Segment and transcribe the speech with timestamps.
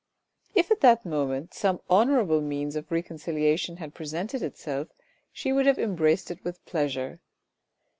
[0.55, 4.87] If at that moment some honourable means of reconcilia tion had presented itself,
[5.31, 7.19] she would have embraced it with pleasure.